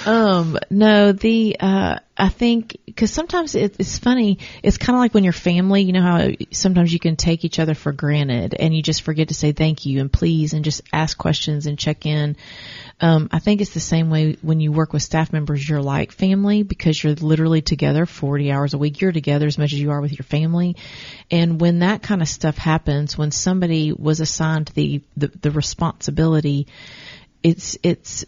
Um, 0.08 0.58
no, 0.70 1.12
the 1.12 1.58
uh, 1.60 1.98
I 2.16 2.28
think 2.30 2.78
because 2.86 3.12
sometimes 3.12 3.54
it, 3.54 3.76
it's 3.78 3.98
funny. 3.98 4.38
It's 4.62 4.78
kind 4.78 4.96
of 4.96 5.00
like 5.00 5.12
when 5.12 5.22
you're 5.22 5.34
family. 5.34 5.82
You 5.82 5.92
know 5.92 6.00
how 6.00 6.30
sometimes 6.50 6.90
you 6.90 6.98
can 6.98 7.16
take 7.16 7.44
each 7.44 7.58
other 7.58 7.74
for 7.74 7.92
granted, 7.92 8.54
and 8.54 8.74
you 8.74 8.82
just 8.82 9.02
forget 9.02 9.28
to 9.28 9.34
say 9.34 9.52
thank 9.52 9.84
you 9.84 10.00
and 10.00 10.10
please, 10.10 10.54
and 10.54 10.64
just 10.64 10.80
ask 10.94 11.18
questions 11.18 11.66
and 11.66 11.78
check 11.78 12.06
in. 12.06 12.38
Um, 13.02 13.28
I 13.32 13.38
think 13.38 13.60
it's 13.60 13.74
the 13.74 13.80
same 13.80 14.08
way 14.08 14.38
when 14.40 14.60
you 14.60 14.72
work 14.72 14.94
with 14.94 15.02
staff 15.02 15.30
members. 15.30 15.68
You're 15.68 15.82
like 15.82 16.10
family 16.10 16.62
because 16.62 17.04
you're 17.04 17.12
literally 17.12 17.60
together 17.60 18.06
40 18.06 18.50
hours 18.50 18.72
a 18.72 18.78
week. 18.78 19.02
You're 19.02 19.12
together 19.12 19.46
as 19.46 19.58
much 19.58 19.74
as 19.74 19.78
you 19.78 19.90
are 19.90 20.00
with 20.00 20.18
your 20.18 20.24
family. 20.24 20.76
And 21.30 21.60
when 21.60 21.80
that 21.80 22.02
kind 22.02 22.22
of 22.22 22.28
stuff 22.28 22.56
happens, 22.56 23.18
when 23.18 23.30
somebody 23.30 23.92
was 23.92 24.20
assigned 24.20 24.68
the, 24.68 25.02
the, 25.18 25.26
the 25.26 25.50
responsibility, 25.50 26.66
it's, 27.42 27.76
it's, 27.82 28.24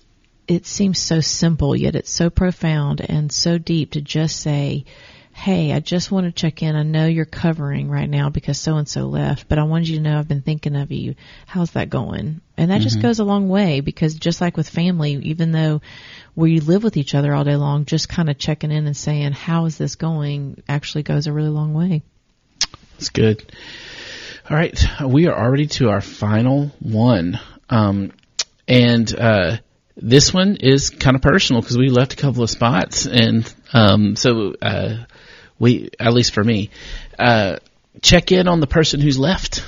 it 0.48 0.66
seems 0.66 0.98
so 0.98 1.20
simple, 1.20 1.76
yet 1.76 1.94
it's 1.94 2.10
so 2.10 2.30
profound 2.30 3.00
and 3.00 3.30
so 3.30 3.58
deep 3.58 3.92
to 3.92 4.00
just 4.00 4.40
say, 4.40 4.84
hey, 5.32 5.72
I 5.72 5.80
just 5.80 6.10
want 6.10 6.26
to 6.26 6.32
check 6.32 6.62
in. 6.62 6.76
I 6.76 6.82
know 6.82 7.06
you're 7.06 7.24
covering 7.24 7.88
right 7.88 8.08
now 8.08 8.28
because 8.28 8.58
so 8.58 8.76
and 8.76 8.88
so 8.88 9.06
left, 9.06 9.48
but 9.48 9.58
I 9.58 9.62
wanted 9.62 9.88
you 9.88 9.96
to 9.96 10.02
know 10.02 10.18
I've 10.18 10.28
been 10.28 10.42
thinking 10.42 10.76
of 10.76 10.92
you. 10.92 11.14
How's 11.46 11.70
that 11.72 11.88
going? 11.88 12.40
And 12.56 12.70
that 12.70 12.74
mm-hmm. 12.74 12.82
just 12.82 13.00
goes 13.00 13.20
a 13.20 13.24
long 13.24 13.48
way 13.48 13.80
because 13.80 14.14
just 14.14 14.40
like 14.40 14.56
with 14.56 14.68
family, 14.68 15.12
even 15.14 15.52
though 15.52 15.80
we 16.34 16.60
live 16.60 16.82
with 16.82 16.96
each 16.96 17.14
other 17.14 17.32
all 17.32 17.44
day 17.44 17.56
long, 17.56 17.86
just 17.86 18.08
kind 18.08 18.28
of 18.28 18.36
checking 18.38 18.70
in 18.70 18.86
and 18.86 18.96
saying, 18.96 19.32
how 19.32 19.64
is 19.64 19.78
this 19.78 19.94
going 19.94 20.62
actually 20.68 21.04
goes 21.04 21.26
a 21.26 21.32
really 21.32 21.48
long 21.48 21.72
way. 21.72 22.02
That's 22.92 23.08
good. 23.08 23.50
All 24.48 24.56
right. 24.56 24.78
We 25.06 25.26
are 25.26 25.38
already 25.38 25.68
to 25.68 25.88
our 25.88 26.02
final 26.02 26.70
one. 26.80 27.40
Um, 27.70 28.12
and, 28.68 29.18
uh, 29.18 29.56
this 30.00 30.32
one 30.32 30.56
is 30.56 30.90
kind 30.90 31.16
of 31.16 31.22
personal 31.22 31.62
because 31.62 31.78
we 31.78 31.88
left 31.88 32.12
a 32.14 32.16
couple 32.16 32.42
of 32.42 32.50
spots 32.50 33.06
and, 33.06 33.52
um, 33.72 34.16
so, 34.16 34.54
uh, 34.60 35.04
we, 35.58 35.90
at 36.00 36.12
least 36.12 36.32
for 36.32 36.42
me, 36.42 36.70
uh, 37.18 37.56
check 38.02 38.32
in 38.32 38.48
on 38.48 38.60
the 38.60 38.66
person 38.66 39.00
who's 39.00 39.18
left. 39.18 39.62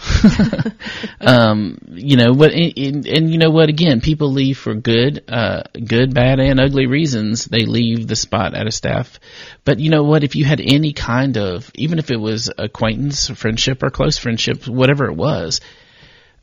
um, 1.20 1.78
you 1.90 2.16
know 2.16 2.32
what, 2.32 2.52
and, 2.52 3.06
and, 3.06 3.30
you 3.30 3.38
know 3.38 3.50
what? 3.50 3.68
Again, 3.68 4.00
people 4.00 4.32
leave 4.32 4.58
for 4.58 4.74
good, 4.74 5.24
uh, 5.28 5.64
good, 5.72 6.14
bad, 6.14 6.40
and 6.40 6.60
ugly 6.60 6.86
reasons. 6.86 7.44
They 7.44 7.66
leave 7.66 8.06
the 8.06 8.16
spot 8.16 8.54
at 8.54 8.66
a 8.66 8.72
staff. 8.72 9.18
But 9.64 9.80
you 9.80 9.90
know 9.90 10.04
what? 10.04 10.24
If 10.24 10.36
you 10.36 10.44
had 10.44 10.60
any 10.60 10.92
kind 10.92 11.36
of, 11.36 11.70
even 11.74 11.98
if 11.98 12.10
it 12.10 12.18
was 12.18 12.50
acquaintance, 12.56 13.28
friendship, 13.28 13.82
or 13.82 13.90
close 13.90 14.18
friendship, 14.18 14.66
whatever 14.66 15.06
it 15.06 15.16
was, 15.16 15.60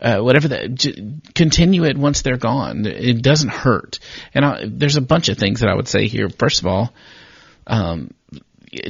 uh, 0.02 0.20
whatever 0.20 0.50
that, 0.50 0.76
j- 0.76 1.14
continue 1.36 1.84
it 1.86 1.98
once 1.98 2.22
they're 2.22 2.38
gone. 2.38 2.86
It 2.86 3.22
doesn't 3.22 3.50
hurt. 3.50 4.00
And 4.34 4.46
I, 4.46 4.66
there's 4.68 4.96
a 4.96 5.02
bunch 5.02 5.30
of 5.30 5.38
things 5.38 5.60
that 5.60 5.70
I 5.70 5.76
would 5.76 5.88
say 5.88 6.08
here. 6.08 6.30
First 6.30 6.62
of 6.62 6.68
all, 6.68 6.94
um, 7.68 8.14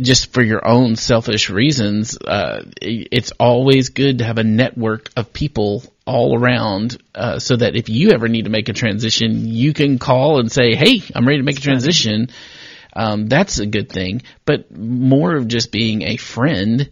just 0.02 0.34
for 0.34 0.42
your 0.44 0.68
own 0.68 0.96
selfish 0.96 1.50
reasons, 1.50 2.18
uh, 2.18 2.64
it's 2.82 3.32
always 3.40 3.90
good 3.90 4.20
to 4.20 4.26
have 4.26 4.38
a 4.38 4.44
network 4.44 5.10
of 5.16 5.34
people 5.34 5.84
all 6.06 6.38
around, 6.38 7.02
uh, 7.16 7.40
so 7.40 7.56
that 7.56 7.76
if 7.76 7.88
you 7.88 8.12
ever 8.12 8.28
need 8.28 8.46
to 8.46 8.50
make 8.50 8.68
a 8.68 8.74
transition, 8.74 9.48
you 9.48 9.74
can 9.74 10.00
call 10.00 10.40
and 10.40 10.52
say, 10.52 10.76
"Hey, 10.76 11.02
I'm 11.14 11.26
ready 11.26 11.40
to 11.40 11.46
make 11.46 11.60
a 11.60 11.62
transition." 11.62 12.30
Um, 12.94 13.28
that's 13.28 13.60
a 13.60 13.66
good 13.66 13.90
thing. 13.90 14.24
But 14.46 14.76
more 14.76 15.36
of 15.36 15.48
just 15.48 15.72
being 15.72 16.02
a 16.02 16.18
friend 16.18 16.90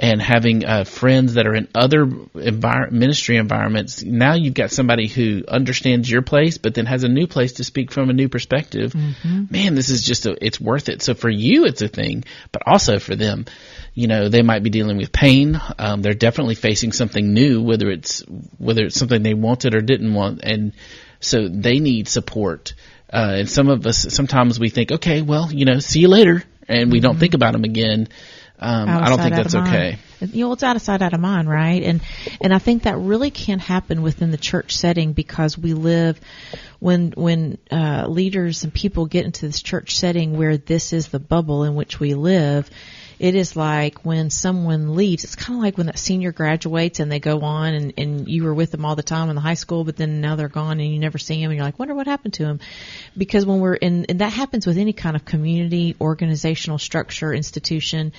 and 0.00 0.22
having 0.22 0.64
uh, 0.64 0.84
friends 0.84 1.34
that 1.34 1.48
are 1.48 1.56
in 1.56 1.66
other 1.74 2.06
envir- 2.06 2.92
ministry 2.92 3.36
environments. 3.36 4.04
Now 4.04 4.34
you've 4.34 4.54
got 4.54 4.70
somebody 4.70 5.08
who 5.08 5.42
understands 5.48 6.08
your 6.08 6.22
place, 6.22 6.56
but 6.56 6.74
then 6.74 6.86
has 6.86 7.02
a 7.02 7.08
new 7.08 7.26
place 7.26 7.54
to 7.54 7.64
speak 7.64 7.90
from 7.90 8.08
a 8.08 8.12
new 8.12 8.28
perspective. 8.28 8.92
Mm-hmm. 8.92 9.46
Man, 9.50 9.74
this 9.74 9.90
is 9.90 10.04
just 10.04 10.24
a, 10.26 10.36
it's 10.40 10.60
worth 10.60 10.88
it. 10.88 11.02
So 11.02 11.14
for 11.14 11.28
you, 11.28 11.64
it's 11.64 11.82
a 11.82 11.88
thing, 11.88 12.24
but 12.52 12.62
also 12.64 13.00
for 13.00 13.16
them, 13.16 13.46
you 13.92 14.06
know, 14.06 14.28
they 14.28 14.42
might 14.42 14.62
be 14.62 14.70
dealing 14.70 14.98
with 14.98 15.10
pain. 15.10 15.60
Um, 15.80 16.00
they're 16.00 16.14
definitely 16.14 16.54
facing 16.54 16.92
something 16.92 17.34
new, 17.34 17.60
whether 17.60 17.90
it's 17.90 18.22
whether 18.56 18.84
it's 18.84 18.96
something 18.96 19.24
they 19.24 19.34
wanted 19.34 19.74
or 19.74 19.80
didn't 19.80 20.14
want, 20.14 20.42
and 20.44 20.74
so 21.18 21.48
they 21.48 21.80
need 21.80 22.06
support. 22.06 22.74
Uh, 23.12 23.38
and 23.38 23.50
some 23.50 23.68
of 23.68 23.84
us, 23.84 24.14
sometimes 24.14 24.60
we 24.60 24.68
think, 24.68 24.92
okay, 24.92 25.22
well, 25.22 25.50
you 25.50 25.64
know, 25.64 25.80
see 25.80 25.98
you 25.98 26.08
later, 26.08 26.44
and 26.68 26.92
we 26.92 26.98
mm-hmm. 26.98 27.02
don't 27.02 27.18
think 27.18 27.34
about 27.34 27.52
them 27.52 27.64
again. 27.64 28.06
Um, 28.60 28.88
I 28.88 29.08
don't 29.08 29.18
think 29.18 29.36
that's 29.36 29.54
okay. 29.54 29.98
You 30.20 30.46
know, 30.46 30.52
it's 30.52 30.64
out 30.64 30.74
of 30.74 30.82
sight, 30.82 31.00
out 31.00 31.12
of 31.12 31.20
mind, 31.20 31.48
right? 31.48 31.82
And 31.82 32.00
and 32.40 32.52
I 32.52 32.58
think 32.58 32.82
that 32.84 32.96
really 32.96 33.30
can 33.30 33.60
happen 33.60 34.02
within 34.02 34.32
the 34.32 34.36
church 34.36 34.76
setting 34.76 35.12
because 35.12 35.56
we 35.56 35.74
live 35.74 36.20
when 36.80 37.12
when 37.12 37.58
uh, 37.70 38.06
leaders 38.08 38.64
and 38.64 38.74
people 38.74 39.06
get 39.06 39.26
into 39.26 39.46
this 39.46 39.62
church 39.62 39.96
setting 39.96 40.36
where 40.36 40.56
this 40.56 40.92
is 40.92 41.08
the 41.08 41.20
bubble 41.20 41.62
in 41.64 41.76
which 41.76 42.00
we 42.00 42.14
live 42.14 42.68
it 43.18 43.34
is 43.34 43.56
like 43.56 44.04
when 44.04 44.30
someone 44.30 44.94
leaves, 44.94 45.24
it's 45.24 45.34
kind 45.34 45.58
of 45.58 45.62
like 45.62 45.76
when 45.76 45.86
that 45.86 45.98
senior 45.98 46.32
graduates 46.32 47.00
and 47.00 47.10
they 47.10 47.18
go 47.18 47.40
on 47.40 47.74
and, 47.74 47.92
and 47.98 48.28
you 48.28 48.44
were 48.44 48.54
with 48.54 48.70
them 48.70 48.84
all 48.84 48.94
the 48.94 49.02
time 49.02 49.28
in 49.28 49.34
the 49.34 49.40
high 49.40 49.54
school, 49.54 49.84
but 49.84 49.96
then 49.96 50.20
now 50.20 50.36
they're 50.36 50.48
gone 50.48 50.78
and 50.80 50.92
you 50.92 50.98
never 50.98 51.18
see 51.18 51.40
them 51.40 51.50
and 51.50 51.56
you're 51.56 51.64
like, 51.64 51.78
wonder 51.78 51.94
what 51.94 52.06
happened 52.06 52.34
to 52.34 52.44
them. 52.44 52.60
Because 53.16 53.44
when 53.44 53.60
we're 53.60 53.74
in, 53.74 54.06
and 54.08 54.20
that 54.20 54.32
happens 54.32 54.66
with 54.66 54.78
any 54.78 54.92
kind 54.92 55.16
of 55.16 55.24
community, 55.24 55.96
organizational 56.00 56.78
structure, 56.78 57.32
institution, 57.32 58.12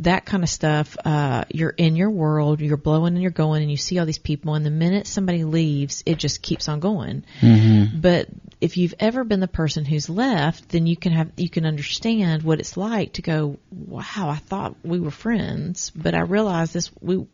that 0.00 0.24
kind 0.24 0.42
of 0.42 0.48
stuff, 0.48 0.96
uh, 1.04 1.44
you're 1.48 1.70
in 1.70 1.96
your 1.96 2.10
world, 2.10 2.60
you're 2.60 2.76
blowing 2.76 3.14
and 3.14 3.22
you're 3.22 3.30
going 3.30 3.62
and 3.62 3.70
you 3.70 3.76
see 3.76 3.98
all 3.98 4.06
these 4.06 4.18
people 4.18 4.54
and 4.54 4.64
the 4.64 4.70
minute 4.70 5.06
somebody 5.06 5.44
leaves, 5.44 6.02
it 6.06 6.18
just 6.18 6.42
keeps 6.42 6.68
on 6.68 6.80
going. 6.80 7.24
Mm-hmm. 7.40 8.00
But 8.00 8.28
if 8.64 8.78
you've 8.78 8.94
ever 8.98 9.24
been 9.24 9.40
the 9.40 9.46
person 9.46 9.84
who's 9.84 10.08
left, 10.08 10.70
then 10.70 10.86
you 10.86 10.96
can 10.96 11.12
have, 11.12 11.30
you 11.36 11.50
can 11.50 11.66
understand 11.66 12.42
what 12.42 12.60
it's 12.60 12.78
like 12.78 13.12
to 13.12 13.20
go, 13.20 13.58
wow, 13.70 14.30
I 14.30 14.36
thought 14.36 14.74
we 14.82 14.98
were 14.98 15.10
friends, 15.10 15.92
but 15.94 16.14
I 16.14 16.20
realized 16.20 16.72
this 16.72 16.90
we 16.98 17.26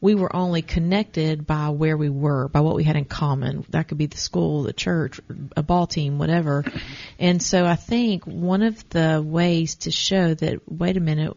we 0.00 0.14
were 0.14 0.34
only 0.34 0.62
connected 0.62 1.46
by 1.46 1.68
where 1.68 1.98
we 1.98 2.08
were, 2.08 2.48
by 2.48 2.60
what 2.60 2.74
we 2.74 2.84
had 2.84 2.96
in 2.96 3.04
common. 3.04 3.66
That 3.68 3.88
could 3.88 3.98
be 3.98 4.06
the 4.06 4.16
school, 4.16 4.62
the 4.62 4.72
church, 4.72 5.20
a 5.54 5.62
ball 5.62 5.86
team, 5.86 6.18
whatever. 6.18 6.64
And 7.18 7.42
so 7.42 7.66
I 7.66 7.76
think 7.76 8.24
one 8.24 8.62
of 8.62 8.88
the 8.88 9.22
ways 9.22 9.74
to 9.80 9.90
show 9.90 10.32
that 10.32 10.72
wait 10.72 10.96
a 10.96 11.00
minute, 11.00 11.36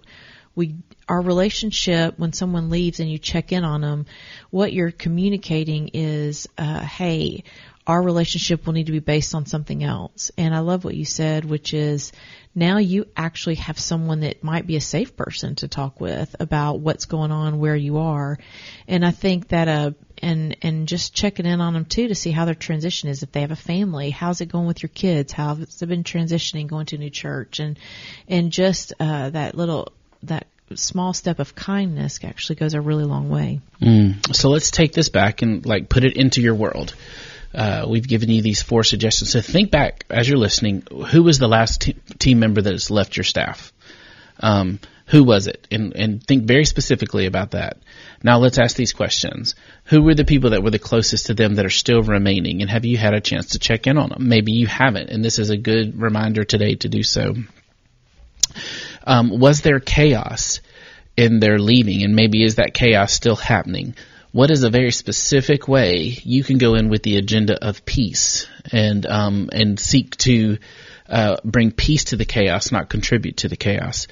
we 0.55 0.75
our 1.09 1.19
relationship 1.19 2.17
when 2.17 2.31
someone 2.31 2.69
leaves 2.69 3.01
and 3.01 3.11
you 3.11 3.17
check 3.17 3.51
in 3.51 3.65
on 3.65 3.81
them, 3.81 4.05
what 4.49 4.71
you're 4.71 4.91
communicating 4.91 5.89
is, 5.93 6.47
uh, 6.57 6.79
hey, 6.79 7.43
our 7.87 8.01
relationship 8.01 8.65
will 8.65 8.73
need 8.73 8.85
to 8.85 8.91
be 8.91 8.99
based 8.99 9.33
on 9.33 9.45
something 9.45 9.83
else. 9.83 10.31
And 10.37 10.53
I 10.53 10.59
love 10.59 10.83
what 10.83 10.95
you 10.95 11.05
said, 11.05 11.45
which 11.45 11.73
is 11.73 12.11
now 12.53 12.77
you 12.77 13.07
actually 13.15 13.55
have 13.55 13.79
someone 13.79 14.21
that 14.21 14.43
might 14.43 14.67
be 14.67 14.75
a 14.75 14.81
safe 14.81 15.15
person 15.15 15.55
to 15.55 15.67
talk 15.67 15.99
with 15.99 16.35
about 16.39 16.79
what's 16.79 17.05
going 17.05 17.31
on 17.31 17.59
where 17.59 17.75
you 17.75 17.97
are. 17.97 18.37
And 18.87 19.05
I 19.05 19.11
think 19.11 19.49
that, 19.49 19.67
uh, 19.67 19.91
and, 20.21 20.57
and 20.61 20.87
just 20.87 21.15
checking 21.15 21.45
in 21.45 21.61
on 21.61 21.73
them 21.73 21.85
too 21.85 22.09
to 22.09 22.15
see 22.15 22.31
how 22.31 22.45
their 22.45 22.53
transition 22.53 23.09
is. 23.09 23.23
If 23.23 23.31
they 23.31 23.41
have 23.41 23.51
a 23.51 23.55
family, 23.55 24.11
how's 24.11 24.41
it 24.41 24.47
going 24.47 24.67
with 24.67 24.83
your 24.83 24.91
kids? 24.93 25.33
How's 25.33 25.81
it 25.81 25.87
been 25.87 26.03
transitioning 26.03 26.67
going 26.67 26.85
to 26.87 26.97
a 26.97 26.99
new 26.99 27.09
church? 27.09 27.59
And, 27.59 27.79
and 28.27 28.51
just, 28.51 28.93
uh, 28.99 29.31
that 29.31 29.55
little, 29.55 29.91
that 30.23 30.45
small 30.75 31.13
step 31.13 31.39
of 31.39 31.55
kindness 31.55 32.19
actually 32.23 32.55
goes 32.55 32.73
a 32.73 32.81
really 32.81 33.05
long 33.05 33.29
way. 33.29 33.61
Mm. 33.81 34.35
So 34.35 34.49
let's 34.49 34.71
take 34.71 34.93
this 34.93 35.09
back 35.09 35.41
and 35.41 35.65
like 35.65 35.89
put 35.89 36.03
it 36.03 36.15
into 36.15 36.41
your 36.41 36.55
world. 36.55 36.93
Uh, 37.53 37.85
we've 37.87 38.07
given 38.07 38.29
you 38.29 38.41
these 38.41 38.61
four 38.61 38.83
suggestions. 38.83 39.31
So 39.31 39.41
think 39.41 39.71
back 39.71 40.05
as 40.09 40.27
you're 40.27 40.37
listening. 40.37 40.83
Who 41.11 41.23
was 41.23 41.37
the 41.37 41.47
last 41.47 41.81
te- 41.81 41.97
team 42.17 42.39
member 42.39 42.61
that 42.61 42.73
has 42.73 42.89
left 42.89 43.17
your 43.17 43.23
staff? 43.23 43.73
Um, 44.39 44.79
who 45.07 45.25
was 45.25 45.47
it? 45.47 45.67
And, 45.69 45.93
and 45.93 46.23
think 46.23 46.45
very 46.45 46.63
specifically 46.63 47.25
about 47.25 47.51
that. 47.51 47.77
Now 48.23 48.37
let's 48.37 48.57
ask 48.57 48.77
these 48.77 48.93
questions. 48.93 49.55
Who 49.85 50.01
were 50.01 50.15
the 50.15 50.23
people 50.23 50.51
that 50.51 50.63
were 50.63 50.69
the 50.69 50.79
closest 50.79 51.25
to 51.25 51.33
them 51.33 51.55
that 51.55 51.65
are 51.65 51.69
still 51.69 52.01
remaining? 52.01 52.61
And 52.61 52.71
have 52.71 52.85
you 52.85 52.97
had 52.97 53.13
a 53.13 53.19
chance 53.19 53.47
to 53.47 53.59
check 53.59 53.87
in 53.87 53.97
on 53.97 54.09
them? 54.09 54.29
Maybe 54.29 54.53
you 54.53 54.67
haven't, 54.67 55.09
and 55.09 55.23
this 55.23 55.37
is 55.37 55.49
a 55.49 55.57
good 55.57 56.01
reminder 56.01 56.45
today 56.45 56.75
to 56.75 56.87
do 56.87 57.03
so. 57.03 57.35
Um, 59.03 59.39
was 59.39 59.61
there 59.61 59.79
chaos 59.81 60.61
in 61.17 61.39
their 61.39 61.59
leaving? 61.59 62.03
And 62.03 62.15
maybe 62.15 62.43
is 62.43 62.55
that 62.55 62.73
chaos 62.73 63.11
still 63.11 63.35
happening? 63.35 63.95
What 64.31 64.51
is 64.51 64.63
a 64.63 64.69
very 64.69 64.91
specific 64.91 65.67
way 65.67 66.17
you 66.23 66.43
can 66.43 66.57
go 66.57 66.75
in 66.75 66.89
with 66.89 67.03
the 67.03 67.17
agenda 67.17 67.63
of 67.65 67.85
peace 67.85 68.47
and 68.71 69.05
um, 69.05 69.49
and 69.51 69.79
seek 69.79 70.15
to 70.17 70.57
uh, 71.09 71.37
bring 71.43 71.71
peace 71.71 72.05
to 72.05 72.15
the 72.15 72.25
chaos, 72.25 72.71
not 72.71 72.89
contribute 72.89 73.37
to 73.37 73.49
the 73.49 73.57
chaos. 73.57 74.07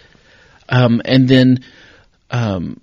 Um, 0.68 1.02
and 1.06 1.28
then 1.28 1.64
um, 2.30 2.82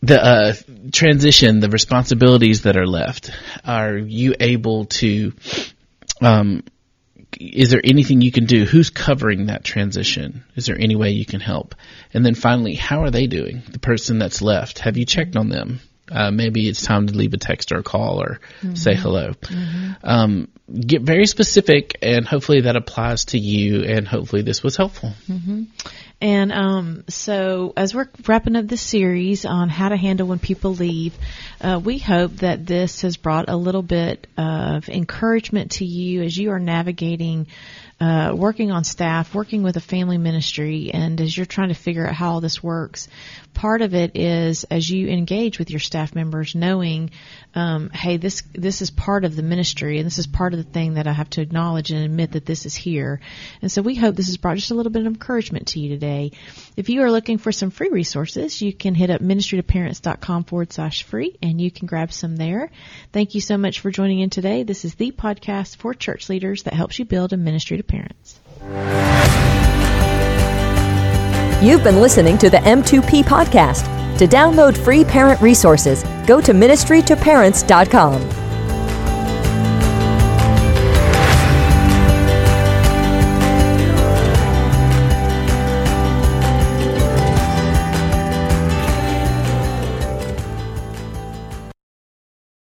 the 0.00 0.24
uh, 0.24 0.54
transition, 0.92 1.60
the 1.60 1.68
responsibilities 1.68 2.62
that 2.62 2.76
are 2.76 2.86
left. 2.86 3.30
Are 3.64 3.96
you 3.96 4.34
able 4.38 4.86
to 4.86 5.32
um, 6.20 6.64
is 7.40 7.70
there 7.70 7.80
anything 7.82 8.20
you 8.20 8.32
can 8.32 8.46
do? 8.46 8.64
Who's 8.64 8.90
covering 8.90 9.46
that 9.46 9.64
transition? 9.64 10.44
Is 10.56 10.66
there 10.66 10.78
any 10.78 10.96
way 10.96 11.10
you 11.10 11.24
can 11.24 11.40
help? 11.40 11.74
And 12.12 12.24
then 12.24 12.34
finally, 12.34 12.74
how 12.74 13.02
are 13.02 13.10
they 13.10 13.26
doing? 13.26 13.62
The 13.70 13.78
person 13.78 14.18
that's 14.18 14.42
left, 14.42 14.80
have 14.80 14.96
you 14.96 15.04
checked 15.04 15.36
on 15.36 15.48
them? 15.48 15.80
Uh, 16.10 16.30
maybe 16.30 16.68
it's 16.68 16.82
time 16.82 17.06
to 17.06 17.14
leave 17.14 17.32
a 17.32 17.38
text 17.38 17.72
or 17.72 17.78
a 17.78 17.82
call 17.82 18.20
or 18.20 18.40
mm-hmm. 18.60 18.74
say 18.74 18.94
hello. 18.94 19.30
Mm-hmm. 19.30 19.92
Um, 20.02 20.48
get 20.68 21.02
very 21.02 21.26
specific, 21.26 21.96
and 22.02 22.26
hopefully 22.26 22.62
that 22.62 22.76
applies 22.76 23.26
to 23.26 23.38
you, 23.38 23.82
and 23.84 24.06
hopefully 24.06 24.42
this 24.42 24.62
was 24.62 24.76
helpful. 24.76 25.12
Mm-hmm. 25.28 25.64
And 26.22 26.52
um, 26.52 27.04
so, 27.08 27.72
as 27.76 27.92
we're 27.92 28.06
wrapping 28.28 28.54
up 28.54 28.68
this 28.68 28.80
series 28.80 29.44
on 29.44 29.68
how 29.68 29.88
to 29.88 29.96
handle 29.96 30.28
when 30.28 30.38
people 30.38 30.72
leave, 30.72 31.18
uh, 31.60 31.80
we 31.82 31.98
hope 31.98 32.36
that 32.36 32.64
this 32.64 33.00
has 33.00 33.16
brought 33.16 33.48
a 33.48 33.56
little 33.56 33.82
bit 33.82 34.28
of 34.36 34.88
encouragement 34.88 35.72
to 35.72 35.84
you 35.84 36.22
as 36.22 36.38
you 36.38 36.52
are 36.52 36.60
navigating 36.60 37.48
uh, 38.02 38.34
working 38.34 38.72
on 38.72 38.82
staff, 38.82 39.32
working 39.32 39.62
with 39.62 39.76
a 39.76 39.80
family 39.80 40.18
ministry, 40.18 40.90
and 40.92 41.20
as 41.20 41.36
you're 41.36 41.46
trying 41.46 41.68
to 41.68 41.74
figure 41.74 42.04
out 42.04 42.12
how 42.12 42.32
all 42.32 42.40
this 42.40 42.60
works, 42.60 43.06
part 43.54 43.80
of 43.80 43.94
it 43.94 44.16
is 44.16 44.64
as 44.64 44.90
you 44.90 45.06
engage 45.06 45.60
with 45.60 45.70
your 45.70 45.78
staff 45.78 46.12
members, 46.12 46.56
knowing, 46.56 47.12
um, 47.54 47.90
hey, 47.90 48.16
this 48.16 48.42
this 48.54 48.82
is 48.82 48.90
part 48.90 49.24
of 49.24 49.36
the 49.36 49.42
ministry, 49.44 49.98
and 49.98 50.06
this 50.06 50.18
is 50.18 50.26
part 50.26 50.52
of 50.52 50.58
the 50.58 50.68
thing 50.72 50.94
that 50.94 51.06
I 51.06 51.12
have 51.12 51.30
to 51.30 51.42
acknowledge 51.42 51.92
and 51.92 52.04
admit 52.04 52.32
that 52.32 52.44
this 52.44 52.66
is 52.66 52.74
here. 52.74 53.20
And 53.60 53.70
so 53.70 53.82
we 53.82 53.94
hope 53.94 54.16
this 54.16 54.26
has 54.26 54.36
brought 54.36 54.56
just 54.56 54.72
a 54.72 54.74
little 54.74 54.90
bit 54.90 55.02
of 55.02 55.06
encouragement 55.06 55.68
to 55.68 55.78
you 55.78 55.90
today. 56.12 56.36
If 56.76 56.88
you 56.88 57.02
are 57.02 57.10
looking 57.10 57.38
for 57.38 57.52
some 57.52 57.70
free 57.70 57.90
resources, 57.90 58.60
you 58.62 58.72
can 58.72 58.94
hit 58.94 59.10
up 59.10 59.20
ministrytoparents.com 59.20 60.44
forward 60.44 60.72
slash 60.72 61.02
free, 61.04 61.36
and 61.42 61.60
you 61.60 61.70
can 61.70 61.86
grab 61.86 62.12
some 62.12 62.36
there. 62.36 62.70
Thank 63.12 63.34
you 63.34 63.40
so 63.40 63.58
much 63.58 63.80
for 63.80 63.90
joining 63.90 64.20
in 64.20 64.30
today. 64.30 64.62
This 64.62 64.84
is 64.84 64.94
the 64.94 65.10
podcast 65.12 65.76
for 65.76 65.94
church 65.94 66.28
leaders 66.28 66.64
that 66.64 66.74
helps 66.74 66.98
you 66.98 67.04
build 67.04 67.32
a 67.32 67.36
ministry 67.36 67.76
to 67.76 67.82
parents. 67.82 68.40
You've 71.62 71.84
been 71.84 72.00
listening 72.00 72.38
to 72.38 72.50
the 72.50 72.58
M2P 72.58 73.22
podcast. 73.22 73.88
To 74.18 74.26
download 74.26 74.76
free 74.76 75.04
parent 75.04 75.40
resources, 75.40 76.04
go 76.26 76.40
to 76.40 76.52
ministrytoparents.com. 76.52 78.41